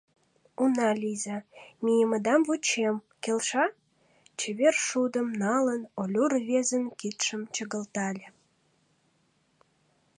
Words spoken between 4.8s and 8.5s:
шудым налын, Олю рвезын кидшым чыгылтале.